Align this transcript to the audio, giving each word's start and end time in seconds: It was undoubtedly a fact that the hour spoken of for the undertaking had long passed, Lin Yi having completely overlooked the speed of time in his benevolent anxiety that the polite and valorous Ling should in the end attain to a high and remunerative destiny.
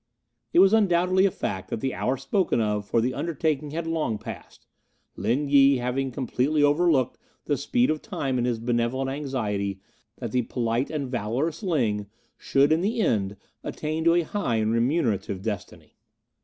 It 0.51 0.57
was 0.57 0.73
undoubtedly 0.73 1.27
a 1.27 1.29
fact 1.29 1.69
that 1.69 1.79
the 1.79 1.93
hour 1.93 2.17
spoken 2.17 2.59
of 2.59 2.87
for 2.87 3.01
the 3.01 3.13
undertaking 3.13 3.69
had 3.69 3.85
long 3.85 4.17
passed, 4.17 4.65
Lin 5.15 5.47
Yi 5.47 5.77
having 5.77 6.09
completely 6.11 6.63
overlooked 6.63 7.19
the 7.45 7.55
speed 7.55 7.91
of 7.91 8.01
time 8.01 8.39
in 8.39 8.45
his 8.45 8.57
benevolent 8.57 9.11
anxiety 9.11 9.79
that 10.15 10.31
the 10.31 10.41
polite 10.41 10.89
and 10.89 11.07
valorous 11.11 11.61
Ling 11.61 12.07
should 12.35 12.71
in 12.71 12.81
the 12.81 12.99
end 13.01 13.37
attain 13.63 14.03
to 14.05 14.15
a 14.15 14.23
high 14.23 14.55
and 14.55 14.71
remunerative 14.71 15.43
destiny. 15.43 15.97